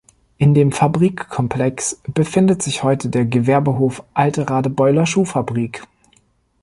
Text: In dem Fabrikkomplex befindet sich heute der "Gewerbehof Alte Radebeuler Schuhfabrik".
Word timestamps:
In 0.39 0.55
dem 0.55 0.71
Fabrikkomplex 0.71 2.01
befindet 2.11 2.63
sich 2.63 2.81
heute 2.81 3.09
der 3.09 3.23
"Gewerbehof 3.23 4.03
Alte 4.15 4.49
Radebeuler 4.49 5.05
Schuhfabrik". 5.05 5.83